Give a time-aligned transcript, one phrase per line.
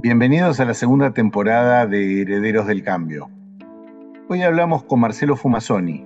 [0.00, 3.28] Bienvenidos a la segunda temporada de Herederos del Cambio.
[4.28, 6.04] Hoy hablamos con Marcelo Fumasoni.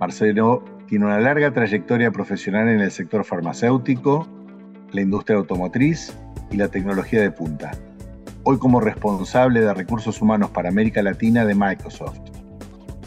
[0.00, 4.26] Marcelo tiene una larga trayectoria profesional en el sector farmacéutico,
[4.90, 6.18] la industria automotriz
[6.50, 7.70] y la tecnología de punta.
[8.42, 12.18] Hoy como responsable de recursos humanos para América Latina de Microsoft.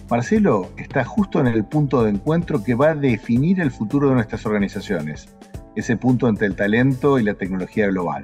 [0.09, 4.15] Marcelo está justo en el punto de encuentro que va a definir el futuro de
[4.15, 5.27] nuestras organizaciones,
[5.75, 8.23] ese punto entre el talento y la tecnología global.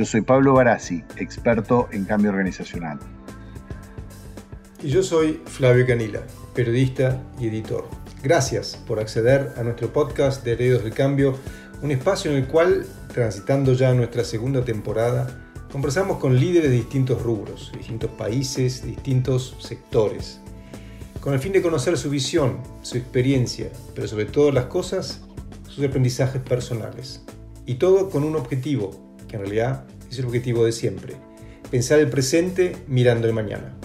[0.00, 2.98] Yo soy Pablo Barassi, experto en cambio organizacional.
[4.82, 6.22] Y yo soy Flavio Canila,
[6.54, 7.86] periodista y editor.
[8.22, 11.36] Gracias por acceder a nuestro podcast de Herederos del Cambio,
[11.82, 15.38] un espacio en el cual, transitando ya nuestra segunda temporada,
[15.70, 20.40] conversamos con líderes de distintos rubros, distintos países, distintos sectores,
[21.20, 25.20] con el fin de conocer su visión, su experiencia, pero sobre todas las cosas,
[25.68, 27.22] sus aprendizajes personales.
[27.66, 31.14] Y todo con un objetivo, que en realidad es el objetivo de siempre,
[31.70, 33.76] pensar el presente mirando el mañana.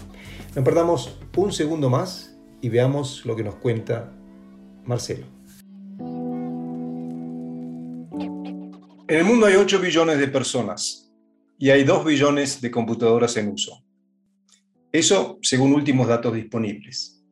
[0.55, 4.11] No perdamos un segundo más y veamos lo que nos cuenta
[4.85, 5.27] Marcelo.
[9.07, 11.13] En el mundo hay 8 billones de personas
[11.59, 13.83] y hay 2 billones de computadoras en uso.
[14.91, 17.23] Eso según últimos datos disponibles.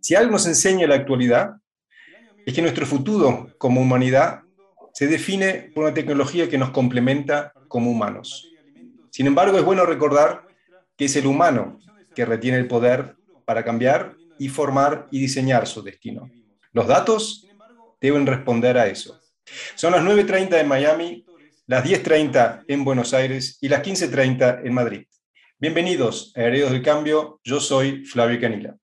[0.00, 1.50] Si algo nos enseña la actualidad,
[2.46, 4.44] es que nuestro futuro como humanidad
[4.92, 8.48] se define por una tecnología que nos complementa como humanos.
[9.10, 10.46] Sin embargo, es bueno recordar
[10.96, 11.80] que es el humano
[12.14, 16.30] que retiene el poder para cambiar y formar y diseñar su destino.
[16.72, 17.46] Los datos
[18.00, 19.20] deben responder a eso.
[19.74, 21.24] Son las 9.30 en Miami,
[21.66, 25.06] las 10.30 en Buenos Aires y las 15.30 en Madrid.
[25.58, 28.76] Bienvenidos a Herederos del Cambio, yo soy Flavio Canila.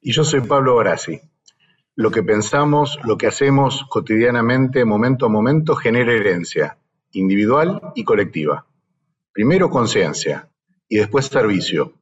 [0.00, 1.20] Y yo soy Pablo Barassi.
[1.96, 6.78] Lo que pensamos, lo que hacemos cotidianamente, momento a momento, genera herencia,
[7.10, 8.66] individual y colectiva.
[9.32, 10.48] Primero conciencia
[10.88, 11.94] y después servicio,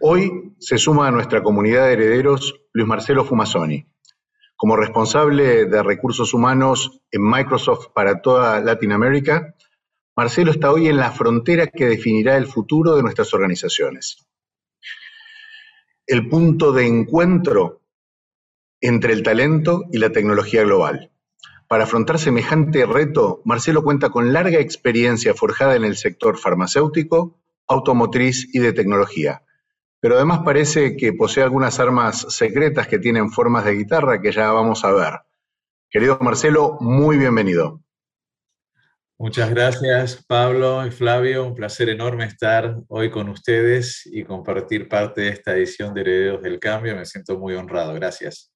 [0.00, 3.86] Hoy se suma a nuestra comunidad de herederos Luis Marcelo Fumasoni.
[4.54, 9.54] Como responsable de recursos humanos en Microsoft para toda Latinoamérica,
[10.14, 14.26] Marcelo está hoy en la frontera que definirá el futuro de nuestras organizaciones.
[16.06, 17.80] El punto de encuentro
[18.86, 21.10] entre el talento y la tecnología global.
[21.68, 28.48] Para afrontar semejante reto, Marcelo cuenta con larga experiencia forjada en el sector farmacéutico, automotriz
[28.54, 29.42] y de tecnología
[30.06, 34.52] pero además parece que posee algunas armas secretas que tienen formas de guitarra que ya
[34.52, 35.14] vamos a ver.
[35.90, 37.82] Querido Marcelo, muy bienvenido.
[39.18, 41.44] Muchas gracias, Pablo y Flavio.
[41.44, 46.42] Un placer enorme estar hoy con ustedes y compartir parte de esta edición de Herederos
[46.42, 46.94] del Cambio.
[46.94, 47.92] Me siento muy honrado.
[47.94, 48.52] Gracias.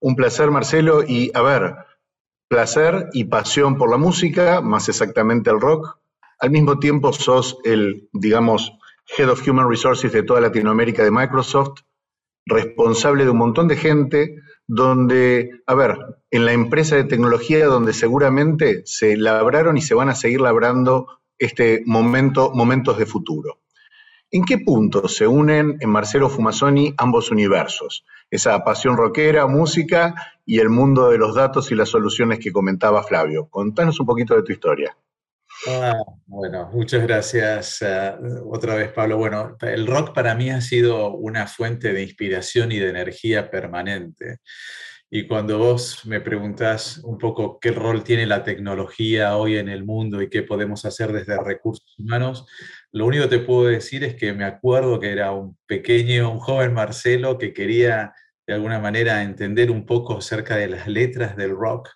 [0.00, 1.02] Un placer, Marcelo.
[1.02, 1.74] Y a ver,
[2.48, 5.98] placer y pasión por la música, más exactamente el rock.
[6.38, 8.72] Al mismo tiempo sos el, digamos,
[9.16, 11.80] Head of Human Resources de toda Latinoamérica de Microsoft,
[12.44, 14.36] responsable de un montón de gente,
[14.66, 15.96] donde, a ver,
[16.30, 21.20] en la empresa de tecnología donde seguramente se labraron y se van a seguir labrando
[21.38, 23.60] este momento, momentos de futuro.
[24.30, 28.04] ¿En qué punto se unen en Marcelo Fumasoni ambos universos?
[28.30, 30.14] Esa pasión rockera, música
[30.44, 33.48] y el mundo de los datos y las soluciones que comentaba Flavio.
[33.48, 34.96] Contanos un poquito de tu historia.
[35.68, 38.18] Ah, bueno, muchas gracias ah,
[38.50, 39.16] otra vez, Pablo.
[39.16, 44.40] Bueno, el rock para mí ha sido una fuente de inspiración y de energía permanente.
[45.10, 49.84] Y cuando vos me preguntás un poco qué rol tiene la tecnología hoy en el
[49.84, 52.46] mundo y qué podemos hacer desde recursos humanos,
[52.90, 56.38] lo único que te puedo decir es que me acuerdo que era un pequeño, un
[56.38, 58.14] joven Marcelo que quería
[58.46, 61.88] de alguna manera entender un poco acerca de las letras del rock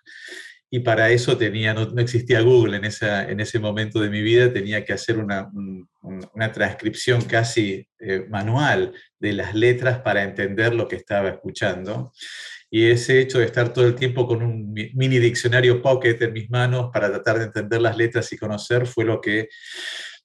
[0.73, 4.53] y para eso tenía, no, existía Google en, esa, en ese momento de mi vida,
[4.53, 5.51] tenía que hacer una,
[6.01, 12.13] una transcripción casi eh, manual de las letras para entender lo que estaba escuchando.
[12.73, 16.49] Y ese hecho de estar todo el tiempo con un mini diccionario pocket en mis
[16.49, 19.49] manos para tratar de entender las letras y conocer fue lo que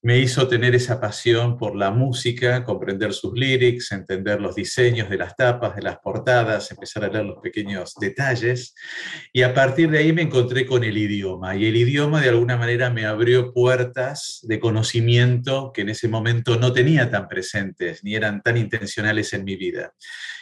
[0.06, 5.16] me hizo tener esa pasión por la música, comprender sus lyrics, entender los diseños de
[5.16, 8.76] las tapas, de las portadas, empezar a leer los pequeños detalles.
[9.32, 11.56] Y a partir de ahí me encontré con el idioma.
[11.56, 16.56] Y el idioma de alguna manera me abrió puertas de conocimiento que en ese momento
[16.56, 19.92] no tenía tan presentes ni eran tan intencionales en mi vida.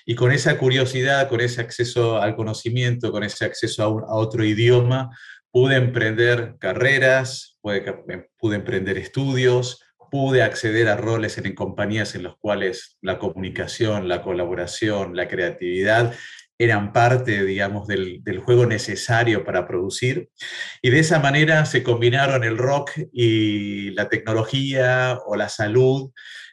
[0.04, 4.44] Y con esa curiosidad, con ese acceso al conocimiento, con ese acceso a, a otro
[4.44, 5.08] idioma,
[5.54, 12.98] pude emprender carreras, pude, emprender estudios, pude acceder a roles en, compañías en los cuales
[13.00, 16.12] la comunicación, la colaboración, la creatividad
[16.58, 20.28] eran parte, digamos, del, juego necesario para producir.
[20.82, 26.10] Y de esa manera se combinaron el rock y la tecnología o la salud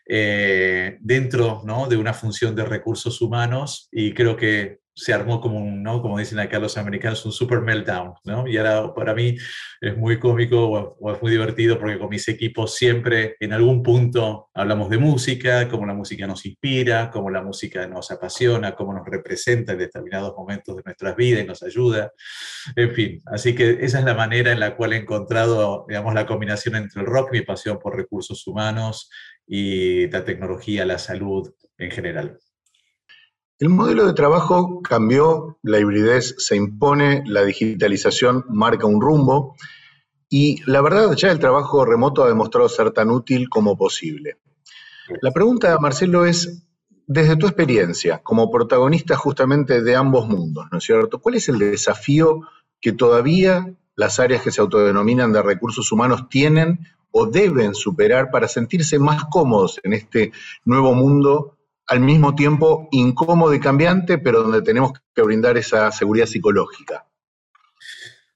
[0.08, 1.88] eh, dentro ¿no?
[1.88, 6.00] de una función de recursos humanos y creo que se armó como un, ¿no?
[6.00, 8.48] como dicen acá los americanos, un super meltdown, ¿no?
[8.48, 9.36] Y ahora para mí
[9.82, 14.50] es muy cómico o, es muy divertido porque con mis equipos siempre en algún punto
[14.54, 19.08] hablamos de música, cómo la música nos inspira, cómo la música nos apasiona, cómo nos
[19.08, 22.12] representa en determinados momentos de nuestras vidas y nos ayuda,
[22.76, 23.22] en fin.
[23.26, 27.02] Así que esa es la manera en la cual he encontrado, digamos, la combinación entre
[27.02, 29.10] el rock, mi pasión por recursos humanos
[29.48, 32.38] y la tecnología, la salud en general.
[33.62, 39.56] El modelo de trabajo cambió, la hibridez se impone, la digitalización marca un rumbo
[40.28, 44.40] y la verdad ya el trabajo remoto ha demostrado ser tan útil como posible.
[45.22, 46.64] La pregunta, Marcelo, es,
[47.06, 51.22] desde tu experiencia, como protagonista justamente de ambos mundos, ¿no es cierto?
[51.22, 52.42] ¿Cuál es el desafío
[52.82, 56.80] que todavía las áreas que se autodenominan de recursos humanos tienen
[57.12, 60.32] o deben superar para sentirse más cómodos en este
[60.66, 61.60] nuevo mundo
[61.92, 67.06] al mismo tiempo incómodo y cambiante, pero donde tenemos que brindar esa seguridad psicológica.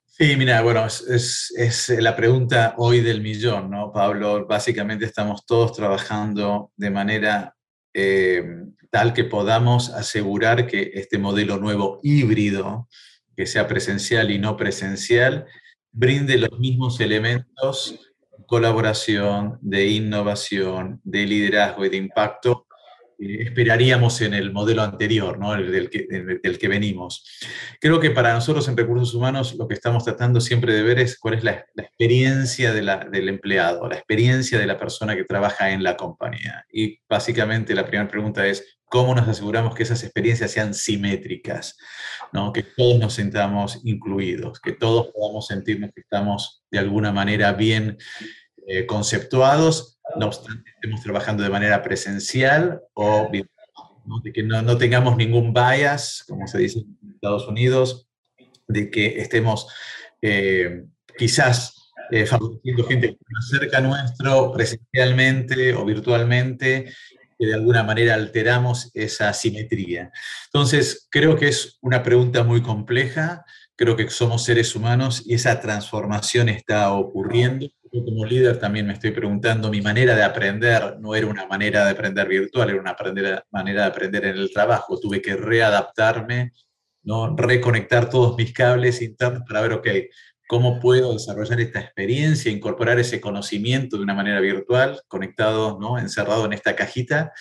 [0.05, 4.45] Sí, mira, bueno, es, la pregunta hoy del millón, ¿no, Pablo?
[4.45, 7.55] Básicamente estamos todos trabajando de manera
[7.93, 8.43] eh,
[8.91, 12.89] tal que podamos asegurar que este modelo nuevo híbrido,
[13.37, 15.45] que sea presencial y no presencial,
[15.93, 18.01] brinde los mismos elementos
[18.37, 22.65] de colaboración, de innovación, de liderazgo y de impacto
[23.19, 25.53] eh, esperaríamos en el modelo anterior, ¿no?
[25.53, 26.07] el del, que,
[26.41, 27.23] del, que, venimos.
[27.79, 31.17] Creo que para nosotros en recursos humanos lo que estamos tratando siempre de ver es
[31.17, 35.95] cuál es la, experiencia del empleado, la experiencia de la persona que trabaja en la
[35.95, 36.65] compañía.
[36.71, 41.77] Y básicamente la primera pregunta es, ¿cómo nos aseguramos que esas experiencias sean simétricas?
[42.33, 42.51] ¿no?
[42.51, 47.97] Que todos nos sintamos incluidos, que todos podamos sentirnos que estamos de alguna manera bien
[48.67, 53.29] eh, conceptuados no obstante estemos trabajando de manera presencial o
[54.05, 54.19] ¿no?
[54.23, 58.07] de que no, tengamos ningún bias, como se dice en Estados Unidos,
[58.67, 59.67] de que estemos
[60.21, 60.85] eh,
[61.17, 66.93] quizás eh, favoreciendo gente que más cerca nuestro, presencialmente o virtualmente,
[67.37, 70.11] que de alguna manera alteramos esa simetría.
[70.45, 73.43] Entonces, creo que es una pregunta muy compleja,
[73.75, 77.67] creo que somos seres humanos y esa transformación está ocurriendo
[78.03, 81.91] como líder también me estoy preguntando, mi manera de aprender no era una manera de
[81.91, 82.95] aprender virtual, era una
[83.51, 84.99] manera de aprender en el trabajo.
[84.99, 86.51] Tuve que readaptarme,
[87.03, 87.35] ¿no?
[87.35, 89.87] reconectar todos mis cables internos para ver, ok,
[90.47, 95.97] cómo puedo desarrollar esta experiencia, incorporar ese conocimiento de una manera virtual, conectado, ¿no?
[95.97, 97.31] encerrado en esta cajita,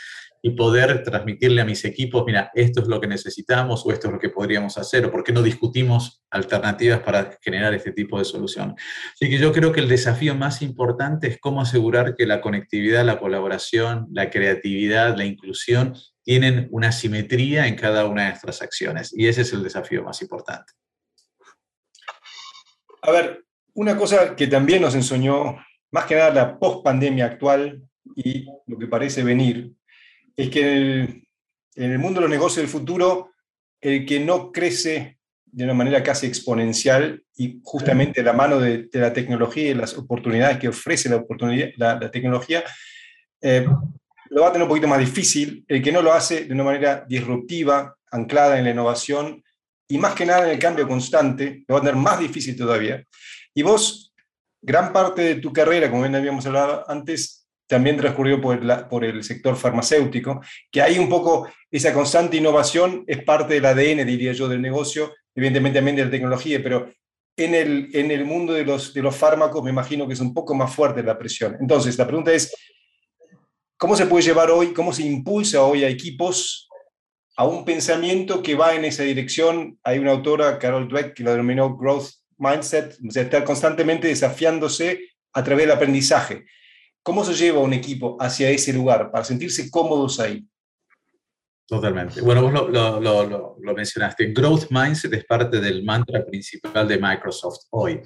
[0.46, 4.12] y poder transmitirle a mis equipos, mira, esto es lo que necesitamos o esto es
[4.12, 8.26] lo que podríamos hacer, o por qué no discutimos alternativas para generar este tipo de
[8.26, 8.74] solución.
[9.14, 13.06] Así que yo creo que el desafío más importante es cómo asegurar que la conectividad,
[13.06, 19.14] la colaboración, la creatividad, la inclusión tienen una simetría en cada una de nuestras acciones.
[19.16, 20.74] Y ese es el desafío más importante.
[23.00, 25.56] A ver, una cosa que también nos enseñó,
[25.90, 27.82] más que nada la post-pandemia actual
[28.14, 29.72] y lo que parece venir,
[30.36, 30.62] es que
[31.76, 33.32] en el, mundo de los negocios del futuro,
[33.80, 39.12] el que no crece de una manera casi exponencial y justamente la mano de, la
[39.12, 42.64] tecnología y las oportunidades que ofrece la, oportunidad, la, tecnología,
[43.40, 43.66] eh,
[44.30, 45.64] lo va a tener un poquito más difícil.
[45.68, 49.42] El que no lo hace de una manera disruptiva, anclada en la innovación
[49.88, 53.04] y más que nada en el cambio constante, lo va a tener más difícil todavía.
[53.52, 54.14] Y vos,
[54.62, 57.43] gran parte de tu carrera, como bien habíamos hablado antes,
[57.74, 60.40] también transcurrió por, el sector farmacéutico,
[60.70, 65.12] que hay un poco esa constante innovación es parte del ADN, diría yo, del negocio,
[65.34, 66.88] evidentemente también de la tecnología, pero
[67.36, 70.32] en el, en el mundo de los, de los fármacos me imagino que es un
[70.32, 71.56] poco más fuerte la presión.
[71.60, 72.54] Entonces, la pregunta es,
[73.76, 76.68] ¿cómo se puede llevar hoy, cómo se impulsa hoy a equipos
[77.36, 79.80] a un pensamiento que va en esa dirección?
[79.82, 85.08] Hay una autora, Carol Dweck, que lo denominó Growth Mindset, o sea, estar constantemente desafiándose
[85.32, 86.44] a través del aprendizaje.
[87.04, 90.42] ¿Cómo se lleva un equipo hacia ese lugar para sentirse cómodos ahí?
[91.66, 92.22] Totalmente.
[92.22, 92.52] Bueno, vos
[93.60, 94.32] lo, mencionaste.
[94.32, 98.00] Growth Mindset es parte del mantra principal de Microsoft hoy.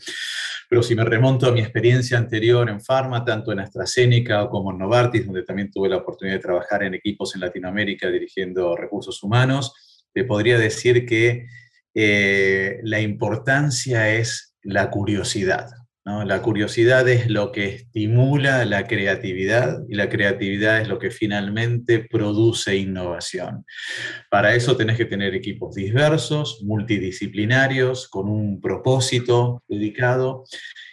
[0.69, 4.79] Pero si me remonto a mi experiencia anterior en Pharma, tanto en AstraZeneca como en
[4.79, 10.05] Novartis, donde también tuve la oportunidad de trabajar en equipos en Latinoamérica dirigiendo recursos humanos,
[10.13, 11.47] te podría decir que
[11.95, 15.69] eh, la importancia es la curiosidad.
[16.25, 21.99] La curiosidad es lo que estimula la creatividad y la creatividad es lo que finalmente
[21.99, 23.67] produce innovación.
[24.31, 30.45] Para eso tenés que tener equipos diversos, multidisciplinarios, con un propósito dedicado.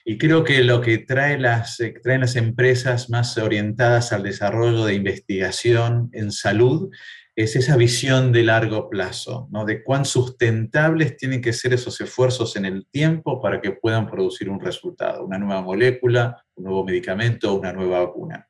[0.04, 4.96] Y creo que lo que trae las, traen las empresas más orientadas al desarrollo de
[4.96, 6.90] investigación en salud
[7.36, 9.66] es esa visión de largo plazo, ¿no?
[9.66, 14.50] de cuán sustentables tienen que ser esos esfuerzos en el tiempo para que puedan producir
[14.50, 18.48] un resultado, una nueva molécula, un nuevo medicamento, una nueva vacuna.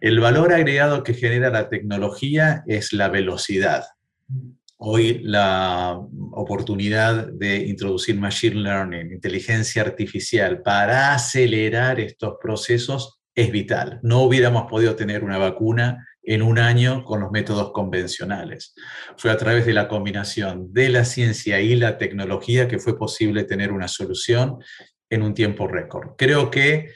[0.00, 3.84] El valor agregado que genera la tecnología es la velocidad.
[4.78, 6.00] Hoy la
[6.32, 14.00] oportunidad de introducir machine learning, inteligencia artificial, para acelerar estos procesos es vital.
[14.02, 18.74] No hubiéramos podido tener una vacuna en un año con los métodos convencionales.
[19.16, 23.44] Fue a través de la combinación de la ciencia y la tecnología que fue posible
[23.44, 24.58] tener una solución
[25.08, 26.10] en un tiempo récord.
[26.16, 26.92] Creo que,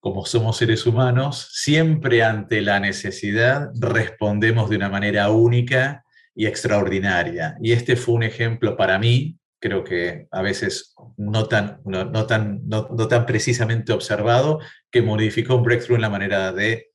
[0.00, 7.56] como somos seres humanos, siempre ante la necesidad respondemos de una manera única y extraordinaria.
[7.60, 12.62] Y este fue un ejemplo para mí, creo que a veces no tan, no, tan,
[12.66, 14.58] no tan precisamente observado,
[14.90, 16.91] que modificó un breakthrough en la manera de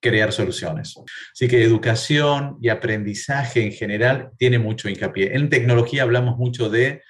[0.00, 0.94] crear soluciones.
[1.32, 5.36] Así que educación y aprendizaje en general tiene mucho hincapié.
[5.36, 7.02] En tecnología hablamos mucho de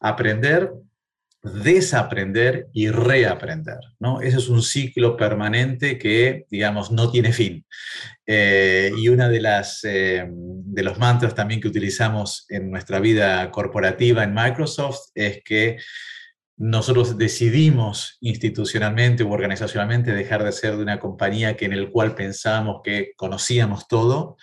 [0.00, 0.70] aprender,
[1.42, 3.78] desaprender y reaprender.
[3.98, 4.20] ¿no?
[4.20, 7.64] Ese es un ciclo permanente que, digamos, no tiene fin.
[8.26, 13.50] Eh, y una de las eh, de los mantras también que utilizamos en nuestra vida
[13.50, 15.76] corporativa en Microsoft es que
[16.56, 22.14] nosotros decidimos institucionalmente u organizacionalmente dejar de ser de una compañía que en el cual
[22.14, 24.36] pensábamos que conocíamos todo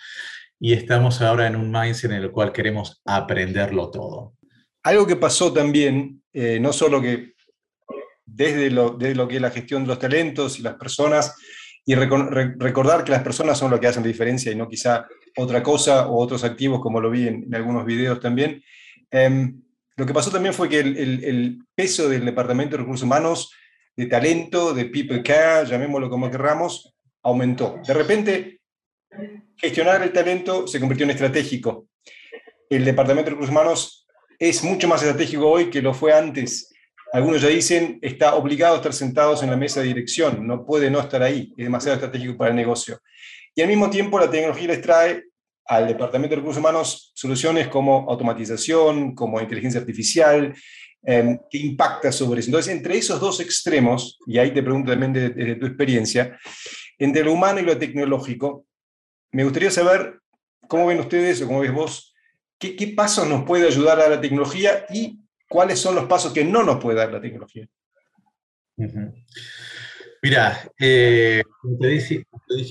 [0.60, 4.34] y estamos ahora en un mindset en el cual queremos aprenderlo todo.
[4.82, 7.32] Algo que pasó también, eh, no solo que
[8.24, 11.34] desde lo, lo que es la gestión de los talentos y las personas,
[11.84, 15.62] y recordar que las personas son lo que hacen la diferencia y no quizá otra
[15.62, 18.62] cosa o otros activos, como lo vi en, algunos videos también.
[19.10, 19.61] Em,
[19.96, 23.52] lo que pasó también fue que el, peso del Departamento de Recursos Humanos,
[23.96, 27.78] de talento, de people care, llamémoslo como querramos, aumentó.
[27.86, 28.60] De repente,
[29.56, 31.88] gestionar el talento se convirtió en estratégico.
[32.70, 34.06] El Departamento de Recursos Humanos
[34.38, 36.72] es mucho más estratégico hoy que lo fue antes.
[37.12, 40.90] Algunos ya dicen, está obligado a estar sentados en la mesa de dirección, no puede
[40.90, 42.98] no estar ahí, es demasiado estratégico para el negocio.
[43.54, 45.24] Y al mismo tiempo la tecnología les trae
[45.66, 50.54] al Departamento de Recursos Humanos soluciones como automatización, como inteligencia artificial,
[51.04, 52.48] que impacta sobre eso.
[52.48, 56.38] Entonces, entre esos dos extremos, y ahí te pregunto también desde tu experiencia,
[56.98, 58.66] entre lo humano y lo tecnológico,
[59.32, 60.20] me gustaría saber
[60.68, 62.14] cómo ven ustedes o cómo ves vos,
[62.58, 66.44] qué, qué pasos nos puede ayudar a la tecnología y cuáles son los pasos que
[66.44, 67.66] no nos puede dar la tecnología.
[70.24, 72.24] Mira, eh, como, te dije,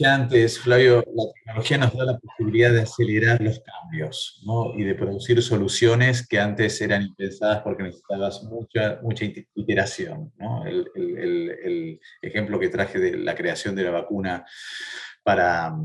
[0.05, 4.73] antes, Flavio, la tecnología nos da la posibilidad de acelerar los cambios ¿no?
[4.73, 10.31] y de producir soluciones que antes eran impensadas porque necesitabas mucha, mucha iteración.
[10.39, 10.65] ¿no?
[10.65, 14.45] El, el, ejemplo que traje de la creación de la vacuna
[15.21, 15.75] para,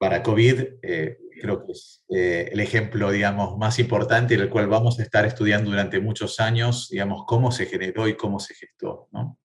[0.00, 4.66] para COVID, eh, creo que es eh, el ejemplo, digamos, más importante en el cual
[4.66, 9.08] vamos a estar estudiando durante muchos años, digamos, cómo se generó y cómo se gestó.
[9.12, 9.38] ¿no?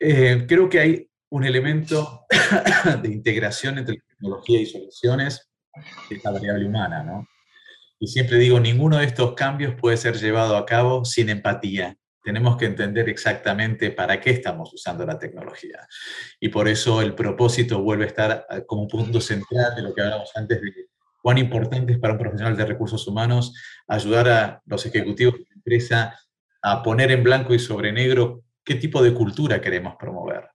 [0.00, 2.26] Eh, creo que hay un elemento
[3.00, 5.52] de integración entre tecnología y soluciones,
[6.08, 7.28] que la variable humana, ¿no?
[8.00, 12.56] Y siempre digo, ninguno de estos cambios puede ser llevado a cabo sin empatía tenemos
[12.56, 15.86] que entender exactamente para qué estamos usando la tecnología.
[16.40, 20.02] Y por eso el propósito vuelve a estar ah, como punto central de lo que
[20.02, 20.88] hablamos antes de
[21.22, 23.54] cuán importante es para un profesional de recursos humanos
[23.86, 26.18] ayudar a los ejecutivos de la empresa
[26.62, 30.50] a poner en blanco y sobre negro qué tipo de cultura queremos promover.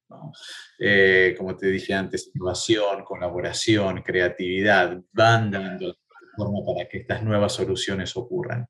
[0.78, 5.96] Eh, como te dije antes, innovación, colaboración, creatividad, van dando
[6.36, 8.68] forma para que estas nuevas soluciones ocurran.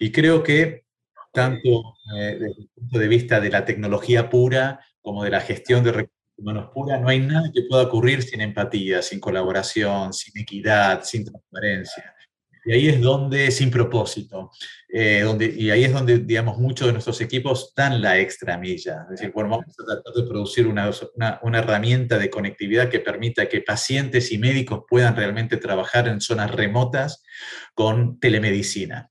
[0.00, 0.89] Y creo que
[1.32, 5.82] tanto eh, desde el punto de vista de la tecnología pura como de la gestión
[5.84, 10.40] de recursos humanos pura, no hay nada que pueda ocurrir sin empatía, sin colaboración, sin
[10.40, 12.14] equidad, sin transparencia.
[12.64, 14.50] Y ahí es donde, sin propósito,
[14.88, 19.04] eh, donde, y ahí es donde, digamos, muchos de nuestros equipos dan la extra milla.
[19.04, 23.00] Es decir, bueno, vamos a tratar de producir una, una, una, herramienta de conectividad que
[23.00, 27.22] permita que pacientes y médicos puedan realmente trabajar en zonas remotas
[27.74, 29.10] con telemedicina.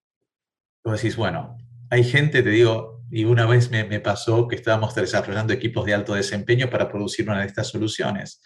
[0.83, 1.57] Entonces decís, bueno,
[1.89, 6.13] hay gente, te digo, y una vez me, pasó que estábamos desarrollando equipos de alto
[6.13, 8.41] desempeño para producir una de estas soluciones.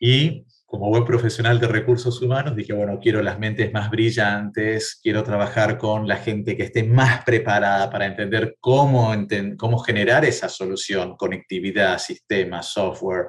[0.00, 5.22] Y como buen profesional de recursos humanos, dije, bueno, quiero las mentes más brillantes, quiero
[5.22, 9.14] trabajar con la gente que esté más preparada para entender cómo,
[9.56, 13.26] cómo generar esa solución, conectividad, sistemas, software,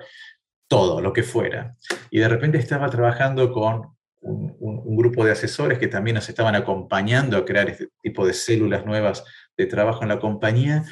[0.68, 1.76] todo, lo que fuera.
[2.12, 6.56] Y de repente estaba trabajando con un, un, grupo de asesores que también nos estaban
[6.56, 9.24] acompañando a crear este tipo de células nuevas
[9.58, 10.84] de trabajo en la compañía.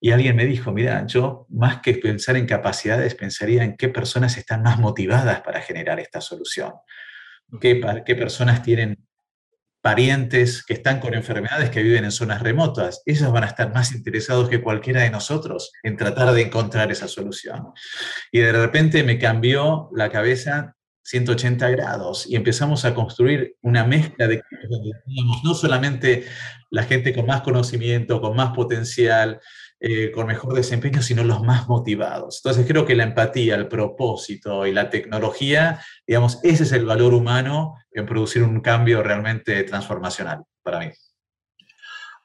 [0.00, 4.36] Y alguien me dijo, mira, yo más que pensar en capacidades, pensaría en qué personas
[4.36, 6.72] están más motivadas para generar esta solución.
[7.60, 9.06] ¿Qué, qué personas tienen
[9.80, 13.02] parientes que están con enfermedades que viven en zonas remotas?
[13.06, 17.08] Ellos van a estar más interesados que cualquiera de nosotros en tratar de encontrar esa
[17.08, 17.72] solución.
[18.30, 20.75] Y de repente me cambió la cabeza
[21.06, 24.42] 180 grados y empezamos a construir una mezcla de
[25.44, 26.26] no solamente
[26.70, 29.40] la gente con más conocimiento, con más potencial,
[29.78, 32.40] eh, con mejor desempeño, sino los más motivados.
[32.42, 37.14] Entonces creo que la empatía, el propósito y la tecnología, digamos, ese es el valor
[37.14, 40.86] humano en producir un cambio realmente transformacional para mí.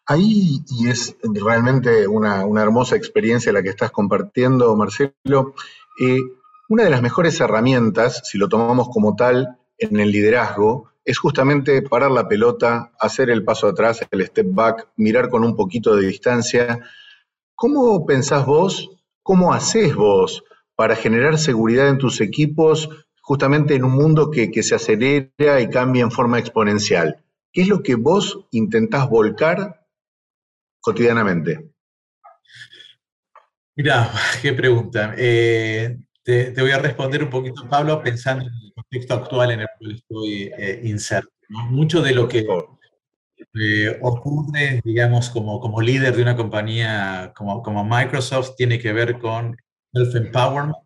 [0.07, 5.53] Ahí, y es realmente una, hermosa experiencia la que estás compartiendo, Marcelo,
[6.01, 6.19] eh,
[6.71, 11.81] una de las mejores herramientas, si lo tomamos como tal, en el liderazgo, es justamente
[11.81, 16.07] parar la pelota, hacer el paso atrás, el step back, mirar con un poquito de
[16.07, 16.79] distancia
[17.55, 18.89] ¿Cómo pensás vos,
[19.21, 22.89] cómo haces vos para generar seguridad en tus equipos
[23.21, 27.21] justamente en un mundo que, se acelera y cambia en forma exponencial?
[27.51, 29.85] ¿Qué es lo que vos intentás volcar
[30.79, 31.69] cotidianamente?
[33.75, 34.09] Mira,
[34.41, 35.15] qué pregunta.
[35.17, 35.99] Eh,
[36.53, 39.91] te, voy a responder un poquito, Pablo, pensando en el contexto actual en el cual
[39.95, 41.31] estoy eh, inserto.
[41.49, 42.47] Mucho de lo que
[43.53, 49.19] eh, ocurre, digamos, como, como líder de una compañía como, como Microsoft, tiene que ver
[49.19, 49.57] con
[49.93, 50.77] self-empowerment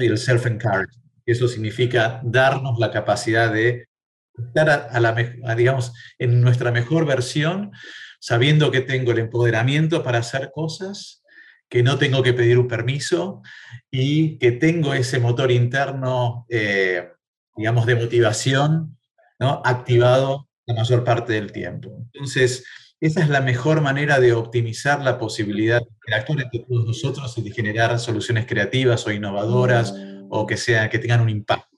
[0.00, 1.02] y el self-encouragement.
[1.26, 3.88] Eso significa darnos la capacidad de
[4.36, 5.14] estar a, la,
[5.56, 7.72] digamos, en nuestra mejor versión,
[8.20, 11.23] sabiendo que tengo el empoderamiento para hacer cosas,
[11.68, 13.42] que no tengo que pedir un permiso
[13.90, 17.08] y que tengo ese motor interno, eh,
[17.56, 18.98] digamos, de motivación
[19.38, 19.62] ¿no?
[19.64, 21.90] activado la mayor parte del tiempo.
[22.12, 22.64] Entonces,
[23.00, 27.42] esa es la mejor manera de optimizar la posibilidad de interactuar entre todos nosotros y
[27.42, 29.94] de generar soluciones creativas o innovadoras
[30.30, 31.76] o que, sea, que tengan un impacto.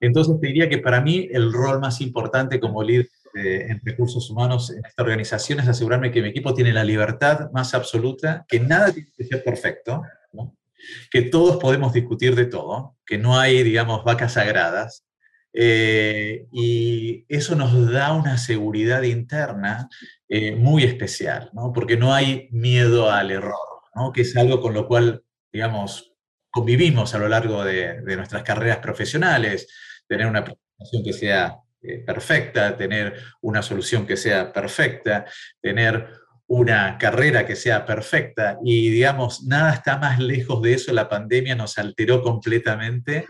[0.00, 4.70] Entonces, te diría que para mí el rol más importante como líder en recursos humanos
[4.70, 8.92] en esta organización es asegurarme que mi equipo tiene la libertad más absoluta, que nada
[8.92, 10.02] tiene que ser perfecto,
[11.10, 15.04] que todos podemos discutir de todo, que no hay, digamos, vacas sagradas,
[15.52, 19.88] eh, y eso nos da una seguridad interna
[20.28, 21.72] eh, muy especial, ¿no?
[21.72, 23.56] porque no hay miedo al error,
[23.94, 24.12] ¿no?
[24.12, 26.12] que es algo con lo cual, digamos,
[26.50, 29.68] convivimos a lo largo de, nuestras carreras profesionales,
[30.06, 31.69] tener una presentación que sea eh,
[32.06, 35.24] perfecta, tener una solución que sea perfecta,
[35.60, 36.08] tener
[36.46, 41.54] una carrera que sea perfecta y digamos, nada está más lejos de eso, la pandemia
[41.54, 43.24] nos alteró completamente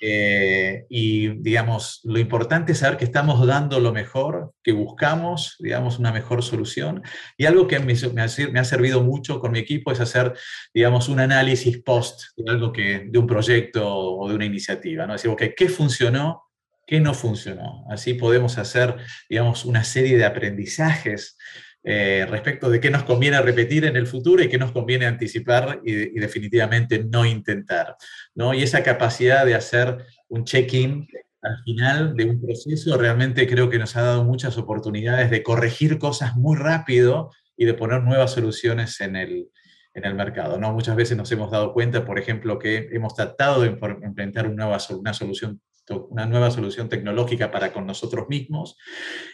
[0.00, 5.98] eh, y digamos, lo importante es saber que estamos dando lo mejor, que buscamos, digamos,
[5.98, 7.02] una mejor solución.
[7.36, 10.34] Y algo que me, ha, servido mucho con mi equipo es hacer,
[10.72, 15.14] digamos, un análisis post de algo que, de un proyecto o de una iniciativa, ¿no?
[15.14, 16.47] Decir, okay, ¿qué funcionó?
[16.88, 17.84] ¿Qué no funcionó?
[17.90, 18.96] Así podemos hacer,
[19.28, 21.36] digamos, una serie de aprendizajes
[21.84, 25.82] eh, respecto de qué nos conviene repetir en el futuro y qué nos conviene anticipar
[25.84, 27.94] y, definitivamente no intentar.
[28.34, 28.54] ¿no?
[28.54, 29.98] Y esa capacidad de hacer
[30.28, 31.06] un check-in
[31.42, 35.98] al final de un proceso realmente creo que nos ha dado muchas oportunidades de corregir
[35.98, 39.50] cosas muy rápido y de poner nuevas soluciones en el,
[39.92, 40.58] en el mercado.
[40.58, 40.72] ¿no?
[40.72, 45.12] Muchas veces nos hemos dado cuenta, por ejemplo, que hemos tratado de implementar una, una
[45.12, 48.76] solución una nueva solución tecnológica para con nosotros mismos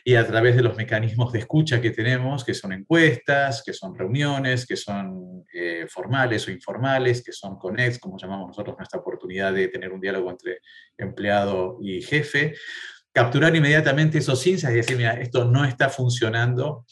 [0.05, 3.97] y a través de los mecanismos de escucha que tenemos, que son encuestas, que son
[3.97, 9.53] reuniones, que son eh, formales o informales, que son connects, como llamamos nosotros nuestra oportunidad
[9.53, 10.61] de tener un diálogo entre
[10.97, 12.55] empleado y jefe,
[13.13, 16.85] capturar inmediatamente esos insights y decir, mira, esto no está funcionando,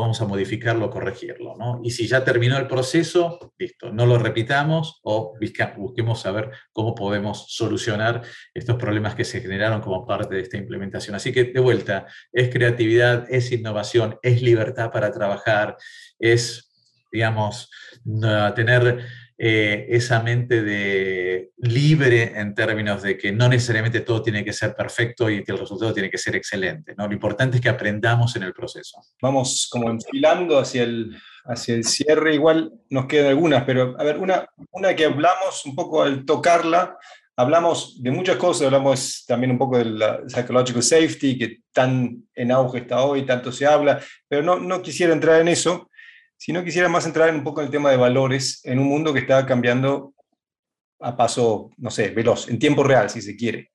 [0.00, 1.56] vamos a modificarlo, corregirlo.
[1.56, 1.80] ¿no?
[1.82, 5.34] Y si ya terminó el proceso, listo, no lo repitamos o
[5.76, 8.22] busquemos saber cómo podemos solucionar
[8.54, 11.16] estos problemas que se generaron como parte de esta implementación.
[11.16, 15.76] Así que, de vuelta, es creatividad, es innovación, es libertad para trabajar,
[16.18, 16.70] es,
[17.10, 17.70] digamos,
[18.54, 19.04] tener
[19.44, 24.72] eh, esa mente de libre en términos de que no necesariamente todo tiene que ser
[24.72, 26.94] perfecto y que el resultado tiene que ser excelente.
[26.96, 27.08] ¿no?
[27.08, 29.00] Lo importante es que aprendamos en el proceso.
[29.20, 34.18] Vamos como enfilando hacia el, hacia el cierre, igual nos quedan algunas, pero a ver,
[34.18, 36.96] una, una que hablamos un poco al tocarla,
[37.34, 42.78] hablamos de muchas cosas, hablamos también un poco del psychological safety, que tan en auge
[42.78, 45.90] está hoy, tanto se habla, pero no, no quisiera entrar en eso,
[46.42, 49.12] sino quisiera más entrar en un poco en el tema de valores en un mundo
[49.12, 50.12] que está cambiando
[50.98, 53.70] a paso, no sé, veloz, en tiempo real, si se quiere.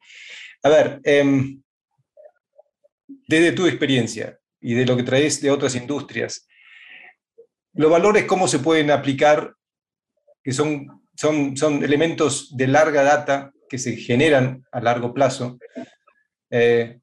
[0.63, 1.62] A ver, em,
[3.25, 6.45] desde tu experiencia y de lo que traes de otras industrias,
[7.71, 9.53] los valores, ¿cómo se pueden aplicar?
[10.43, 15.58] Que son, son, son elementos de larga data que se generan a largo plazo.
[16.49, 16.99] Eh,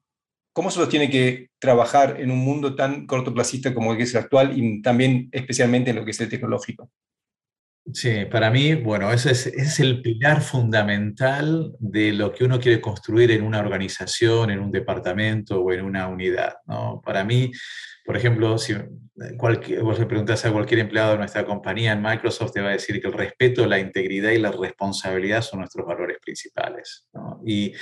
[0.55, 4.15] ¿Cómo se los tiene que trabajar en un mundo tan cortoplacista como el que es
[4.15, 6.89] el actual y también especialmente en lo que es el tecnológico?
[7.91, 13.31] Sí, para mí, bueno, ese es, el pilar fundamental de lo que uno quiere construir
[13.31, 16.53] en una organización, en un departamento o en una unidad.
[16.67, 17.01] ¿no?
[17.03, 17.51] Para mí,
[18.05, 18.75] por ejemplo, si
[19.83, 23.01] vos le preguntas a cualquier empleado de nuestra compañía en Microsoft, te va a decir
[23.01, 27.09] que el respeto, la integridad y la responsabilidad son nuestros valores principales.
[27.45, 27.73] Y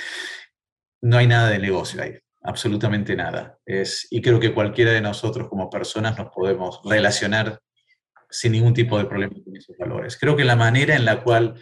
[1.02, 3.58] no hay nada de negocio ahí absolutamente nada.
[3.66, 7.58] Es, y creo que cualquiera de nosotros como personas nos podemos relacionar
[8.30, 10.18] sin ningún tipo de problema con esos valores.
[10.18, 11.54] Creo que la manera en la cual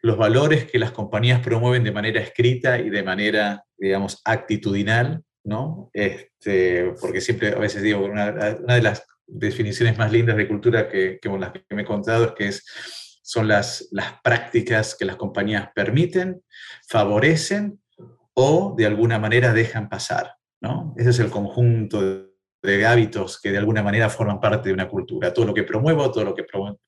[0.00, 5.90] los valores que las compañías promueven de manera escrita y de manera, digamos, actitudinal, ¿no?
[5.92, 11.18] Este, porque siempre a veces digo, una, de las definiciones más lindas de cultura que,
[11.20, 12.64] que, las que me he contado es que es,
[13.22, 16.42] son las, las prácticas que las compañías permiten,
[16.88, 17.80] favorecen
[18.40, 20.94] o de alguna manera dejan pasar, ¿no?
[20.96, 22.28] Ese es el conjunto
[22.62, 25.34] de hábitos que de alguna manera forman parte de una cultura.
[25.34, 26.78] Todo lo que promuevo, todo lo que, todo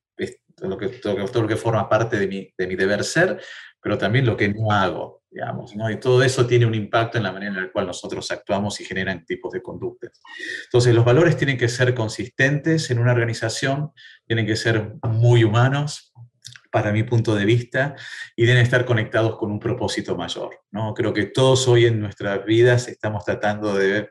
[0.68, 3.40] lo que, todo, lo que forma parte de mi, de mi deber ser,
[3.82, 5.90] pero también lo que no hago, digamos, ¿no?
[5.90, 8.84] Y todo eso tiene un impacto en la manera en la cual nosotros actuamos y
[8.84, 10.20] generan tipos de conductas.
[10.66, 13.90] Entonces, los valores tienen que ser consistentes en una organización,
[14.24, 16.12] tienen que ser muy humanos,
[16.70, 17.96] para mi punto de vista,
[18.36, 20.60] y deben estar conectados con un propósito mayor.
[20.70, 20.94] ¿no?
[20.94, 24.08] Creo que todos hoy en nuestras vidas estamos tratando de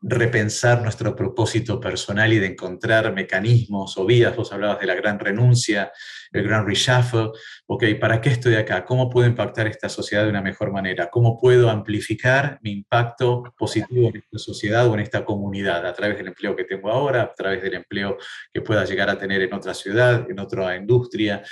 [0.00, 4.36] repensar nuestro propósito personal y de encontrar mecanismos o vías.
[4.36, 5.90] Vos hablabas de la gran renuncia,
[6.30, 7.30] el gran reshuffle.
[7.66, 8.84] Ok, ¿para qué estoy acá?
[8.84, 11.10] ¿Cómo puedo impactar esta sociedad de una mejor manera?
[11.10, 16.16] ¿Cómo puedo amplificar mi impacto positivo en esta sociedad o en esta comunidad a través
[16.16, 18.18] del empleo que tengo ahora, a través del empleo
[18.52, 21.42] que pueda llegar a tener en otra ciudad, en otra industria,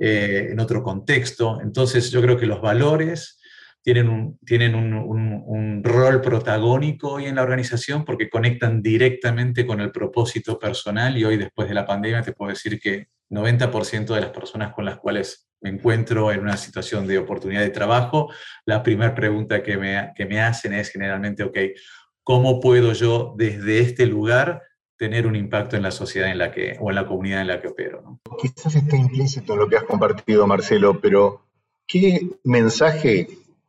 [0.00, 1.60] eh, en otro contexto?
[1.60, 3.38] Entonces, yo creo que los valores
[3.82, 9.90] tienen, un, tienen un, rol protagónico hoy en la organización porque conectan directamente con el
[9.90, 14.30] propósito personal y hoy después de la pandemia te puedo decir que 90% de las
[14.30, 18.32] personas con las cuales me encuentro en una situación de oportunidad de trabajo,
[18.64, 21.58] la primera pregunta que me, que me hacen es generalmente, ok,
[22.22, 24.62] ¿cómo puedo yo desde este lugar
[25.00, 27.58] tener un impacto en la sociedad en la que, o en la comunidad en la
[27.58, 28.20] que opero?
[28.38, 31.46] Quizás esté implícito en lo que has compartido, Marcelo, pero
[31.86, 33.26] ¿qué mensaje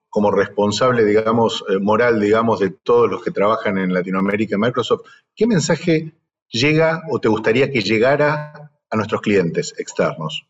[0.09, 5.05] como responsable, digamos, eh, moral, digamos, de todos los que trabajan en Latinoamérica en Microsoft,
[5.33, 6.11] ¿qué mensaje
[6.49, 10.45] llega o te gustaría que llegara a nuestros clientes externos?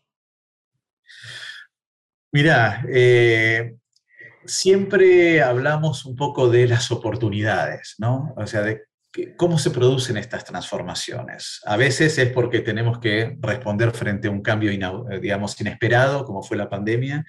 [2.32, 3.76] Mira, eh,
[4.44, 8.34] siempre hablamos un poco de las oportunidades, ¿no?
[8.36, 8.82] O sea, de
[9.36, 11.60] cómo se producen estas transformaciones.
[11.64, 14.70] A veces es porque tenemos que responder frente a un cambio,
[15.20, 17.24] digamos, inesperado, como fue la pandemia,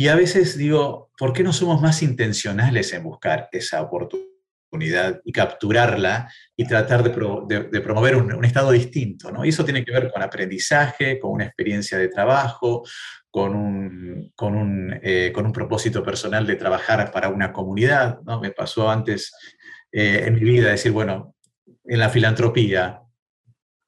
[0.00, 5.32] y a veces digo, ¿por qué no somos más intencionales en buscar esa oportunidad y
[5.32, 7.10] capturarla y tratar de,
[7.80, 9.32] promover un, estado distinto?
[9.32, 9.44] ¿no?
[9.44, 12.84] Y eso tiene que ver con aprendizaje, con una experiencia de trabajo,
[13.28, 18.20] con un, con un, eh, con un propósito personal de trabajar para una comunidad.
[18.24, 18.40] ¿no?
[18.40, 19.32] Me pasó antes
[19.92, 21.34] eh, en mi vida decir, bueno,
[21.84, 23.02] en la filantropía,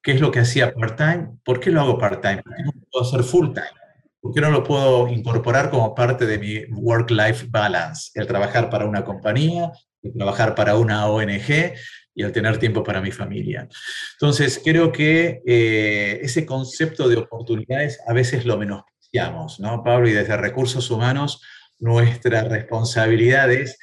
[0.02, 1.38] ¿qué es lo que hacía part-time?
[1.44, 2.42] ¿Por qué lo hago part-time?
[2.42, 3.80] ¿Por qué no puedo hacer full-time?
[4.20, 8.10] ¿Por qué no lo puedo incorporar como parte de mi work-life balance?
[8.14, 11.74] El trabajar para una compañía, el trabajar para una ONG
[12.14, 13.68] y el tener tiempo para mi familia.
[14.12, 20.08] Entonces, creo que eh, ese concepto de oportunidades a veces lo menospreciamos, ¿no, Pablo?
[20.08, 21.42] Y desde recursos humanos,
[21.78, 23.78] nuestra responsabilidad es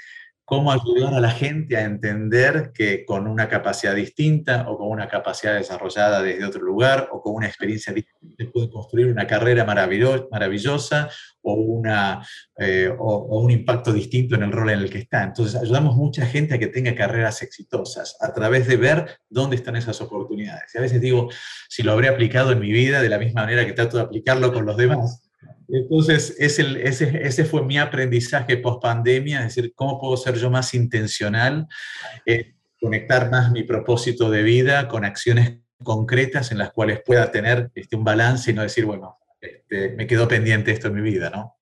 [0.48, 5.10] cómo ayudar a la gente a entender que con una capacidad distinta o con una
[5.10, 11.10] capacidad desarrollada desde otro lugar o con una experiencia distinta puede construir una carrera maravillosa
[11.42, 12.26] o, una,
[12.58, 15.22] eh, o, un impacto distinto en el rol en el que está.
[15.22, 19.76] Entonces ayudamos mucha gente a que tenga carreras exitosas a través de ver dónde están
[19.76, 20.74] esas oportunidades.
[20.74, 21.28] Y a veces digo,
[21.68, 24.54] si lo habré aplicado en mi vida de la misma manera que trato de aplicarlo
[24.54, 25.27] con los demás,
[25.68, 30.74] entonces, ese, ese, fue mi aprendizaje post pandemia, es decir, cómo puedo ser yo más
[30.74, 31.68] intencional,
[32.80, 37.96] conectar más mi propósito de vida con acciones concretas en las cuales pueda tener este,
[37.96, 41.56] un balance y no decir, bueno, este, me quedó pendiente esto en mi vida, ¿no?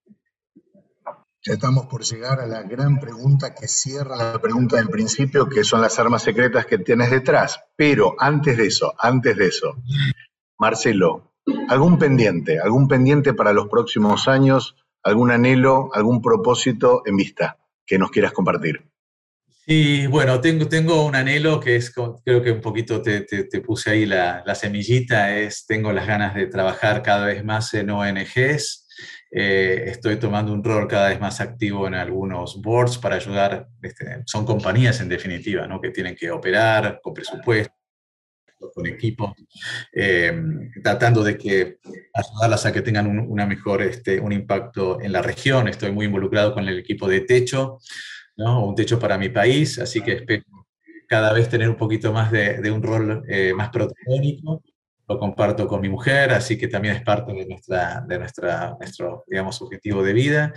[1.48, 5.64] Ya estamos por llegar a la gran pregunta que cierra la pregunta del principio, que
[5.64, 7.60] son las armas secretas que tienes detrás.
[7.76, 9.76] Pero antes de eso, antes de eso,
[10.58, 11.35] Marcelo,
[11.70, 17.98] ¿algún pendiente, algún pendiente para los próximos años, algún anhelo, algún propósito en vista que
[17.98, 18.86] nos quieras compartir?
[19.68, 23.90] Sí, bueno, tengo, tengo un anhelo que es, creo que un poquito te, te, puse
[23.90, 28.88] ahí la, semillita, es tengo las ganas de trabajar cada vez más en ONGs,
[29.32, 34.22] eh, estoy tomando un rol cada vez más activo en algunos boards para ayudar, este,
[34.28, 35.82] son compañías en definitiva, ¿no?
[35.82, 37.75] que tienen que operar con presupuesto,
[38.74, 39.34] con equipos,
[39.94, 40.34] eh,
[40.84, 41.78] tratando de que
[42.14, 45.68] ayudarlas a que tengan un, una mejor, este, un impacto en la región.
[45.68, 47.80] Estoy muy involucrado con el equipo de Techo,
[48.38, 48.66] ¿no?
[48.66, 50.44] un techo para mi país, así que espero
[51.08, 54.64] cada vez tener un poquito más de, de un rol eh, más protagónico
[55.08, 59.24] lo comparto con mi mujer, así que también es parte de, nuestra, de nuestra, nuestro,
[59.28, 60.54] digamos, objetivo de vida.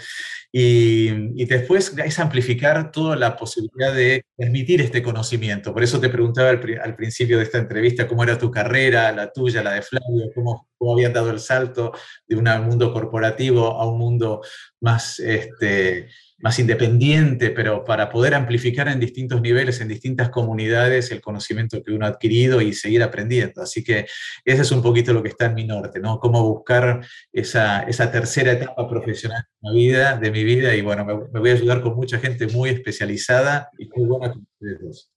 [0.50, 5.72] Y, después es amplificar toda la posibilidad de transmitir este conocimiento.
[5.72, 9.30] Por eso te preguntaba al, al, principio de esta entrevista cómo era tu carrera, la
[9.32, 11.92] tuya, la de Flavio, cómo, cómo habían dado el salto
[12.26, 14.40] de un mundo corporativo a un mundo
[14.80, 15.18] más...
[15.18, 16.08] Este,
[16.40, 21.92] más independiente, pero para poder amplificar en distintos niveles, en distintas comunidades, el conocimiento que
[21.92, 23.60] uno ha adquirido y seguir aprendiendo.
[23.62, 24.06] Así que
[24.44, 26.20] ese es un poquito lo que está en mi norte, ¿no?
[26.20, 31.54] Cómo buscar esa, esa tercera etapa profesional de mi vida, y bueno, me, voy a
[31.54, 35.12] ayudar con mucha gente muy especializada y muy buena con ustedes dos.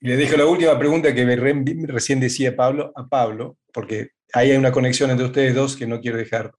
[0.00, 1.24] Le dejo la última pregunta que
[1.88, 6.00] recién decía Pablo a Pablo, porque ahí hay una conexión entre ustedes dos que no
[6.00, 6.52] quiero dejar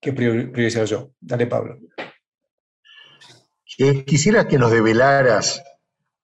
[0.00, 1.12] que priorizar yo.
[1.20, 1.78] Dale, Pablo.
[3.76, 5.62] Quisiera que nos develaras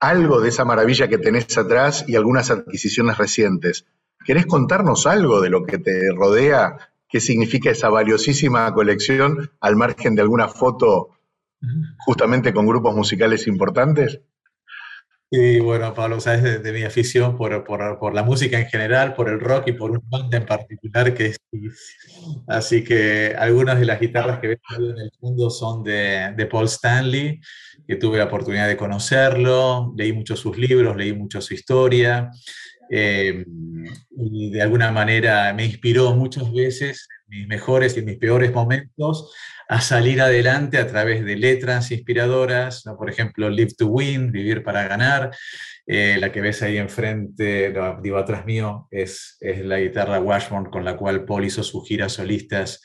[0.00, 3.86] algo de esa maravilla que tenés atrás y algunas adquisiciones recientes.
[4.24, 6.76] ¿Querés contarnos algo de lo que te rodea?
[7.08, 11.10] ¿Qué significa esa valiosísima colección al margen de alguna foto
[11.98, 14.20] justamente con grupos musicales importantes?
[15.30, 19.14] Y bueno, Pablo, sabes de, de mi afición por, por, por, la música en general,
[19.14, 21.38] por el rock y por un banda en particular que es
[22.46, 24.58] Así que algunas de las guitarras que veo
[24.90, 27.40] en el mundo son de, de, Paul Stanley,
[27.86, 32.30] que tuve la oportunidad de conocerlo, leí muchos sus libros, leí mucho su historia,
[32.90, 33.44] eh,
[34.16, 39.32] y de alguna manera me inspiró muchas veces, mis mejores y mis peores momentos,
[39.68, 42.96] a salir adelante a través de letras inspiradoras, ¿no?
[42.96, 45.30] por ejemplo, Live to Win, Vivir para Ganar,
[45.86, 50.70] eh, la que ves ahí enfrente, no, digo atrás mío, es, es la guitarra Washburn
[50.70, 52.80] con la cual Paul hizo sus giras solistas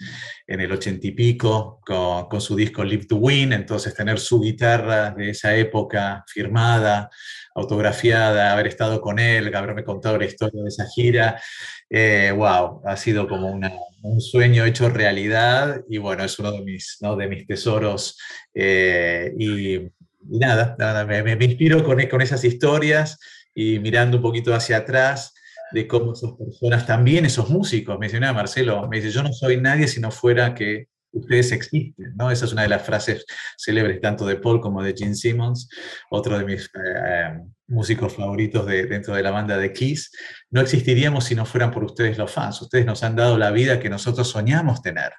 [0.46, 4.42] en el ochenta y pico, con, con su disco Live to Win, entonces tener su
[4.42, 7.10] guitarra de esa época firmada,
[7.56, 11.42] autografiada, haber estado con él, haberme contado la historia de esa gira,
[11.90, 13.72] eh, wow, ha sido como una,
[14.04, 17.16] un sueño hecho realidad y bueno, es uno de mis, ¿no?
[17.16, 18.18] de mis tesoros
[18.54, 19.80] eh, y,
[20.26, 23.18] nada, nada me, me, inspiro con, con esas historias
[23.56, 25.34] y mirando un poquito hacia atrás
[25.72, 29.88] de cómo esas personas, también esos músicos, mencionaba Marcelo, me dice, yo no soy nadie
[29.88, 32.30] si no fuera que ustedes existen, ¿no?
[32.30, 33.26] Esa es una de las frases
[33.58, 35.70] célebres tanto de Paul como de Gene Simmons,
[36.10, 37.40] otro de mis eh,
[37.74, 40.12] músicos favoritos de, dentro de la banda de Kiss.
[40.50, 42.62] No existiríamos si no fueran por ustedes los fans.
[42.62, 45.12] Ustedes nos han dado la vida que nosotros soñamos tener.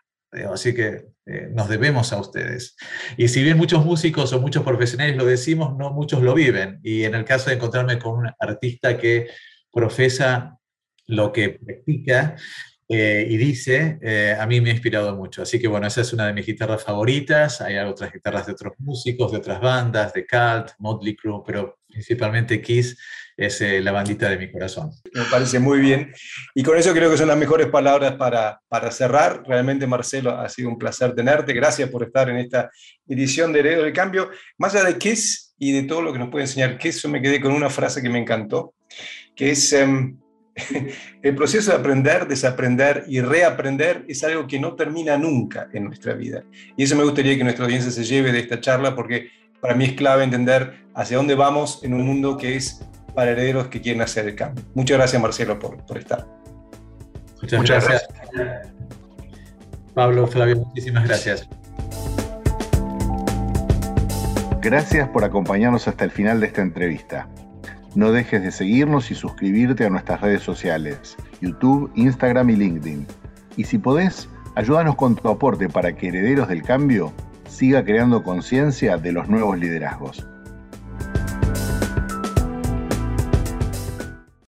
[0.52, 2.76] Así que eh, nos debemos a ustedes.
[3.16, 6.80] Y si bien muchos músicos o muchos profesionales lo decimos, no muchos lo viven.
[6.82, 9.28] Y en el caso de encontrarme con un artista que
[9.70, 10.58] profesa
[11.06, 12.36] lo que practica,
[12.86, 15.42] eh, y dice, eh, a mí me ha inspirado mucho.
[15.42, 17.60] Así que bueno, esa es una de mis guitarras favoritas.
[17.62, 22.60] Hay otras guitarras de otros músicos, de otras bandas, de Cult, Motley Crue, pero principalmente
[22.60, 22.98] Kiss
[23.36, 24.90] es eh, la bandita de mi corazón.
[25.12, 26.12] Me parece muy bien.
[26.54, 29.42] Y con eso creo que son las mejores palabras para, para cerrar.
[29.46, 31.52] Realmente, Marcelo, ha sido un placer tenerte.
[31.52, 32.70] Gracias por estar en esta
[33.06, 34.30] edición de Heredo del Cambio.
[34.58, 37.22] Más allá de Kiss y de todo lo que nos puede enseñar Kiss, yo me
[37.22, 38.74] quedé con una frase que me encantó,
[39.34, 39.72] que es...
[39.72, 40.18] Um,
[41.22, 46.14] el proceso de aprender, desaprender y reaprender es algo que no termina nunca en nuestra
[46.14, 46.44] vida.
[46.76, 49.30] Y eso me gustaría que nuestra audiencia se lleve de esta charla porque
[49.64, 53.68] para mí es clave entender hacia dónde vamos en un mundo que es para herederos
[53.68, 54.62] que quieren hacer el cambio.
[54.74, 56.26] Muchas gracias Marcelo por, por estar.
[57.40, 58.08] Muchas, Muchas gracias.
[58.34, 58.74] gracias.
[59.94, 61.48] Pablo, Flavio, muchísimas gracias.
[64.60, 67.26] Gracias por acompañarnos hasta el final de esta entrevista.
[67.94, 73.06] No dejes de seguirnos y suscribirte a nuestras redes sociales, YouTube, Instagram y LinkedIn.
[73.56, 77.14] Y si podés, ayúdanos con tu aporte para que Herederos del Cambio
[77.48, 80.26] siga creando conciencia de los nuevos liderazgos.